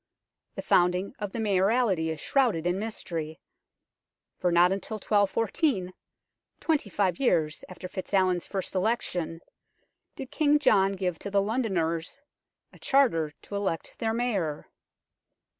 The 0.55 0.63
founding 0.63 1.13
of 1.19 1.31
the 1.31 1.39
Mayoralty 1.39 2.09
is 2.09 2.19
shrouded 2.19 2.65
in 2.65 2.79
mystery, 2.79 3.39
for 4.39 4.51
not 4.51 4.71
until 4.71 4.95
1214, 4.95 5.93
twenty 6.59 6.89
five 6.89 7.19
years 7.19 7.63
after 7.69 7.87
FitzAlwin's 7.87 8.47
first 8.47 8.73
election, 8.73 9.41
did 10.15 10.31
King 10.31 10.57
John 10.57 10.93
give 10.93 11.19
to 11.19 11.29
the 11.29 11.39
Londoners 11.39 12.19
a 12.73 12.79
charter 12.79 13.31
to 13.43 13.55
elect 13.55 13.99
their 13.99 14.11
Mayor. 14.11 14.71